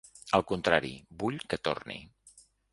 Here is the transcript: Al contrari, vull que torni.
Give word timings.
Al 0.37 0.43
contrari, 0.51 0.91
vull 1.25 1.39
que 1.53 1.61
torni. 1.69 2.01